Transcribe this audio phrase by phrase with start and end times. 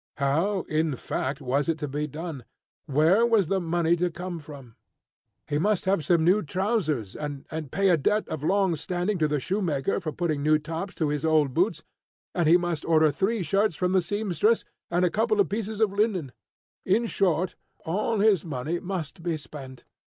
[0.17, 2.43] How, in fact, was it to be done?
[2.87, 4.75] Where was the money to come from?
[5.47, 9.39] He must have some new trousers, and pay a debt of long standing to the
[9.39, 11.83] shoemaker for putting new tops to his old boots,
[12.33, 15.93] and he must order three shirts from the seamstress, and a couple of pieces of
[15.93, 16.31] linen.
[16.83, 17.53] In short,
[17.85, 19.83] all his money must be spent.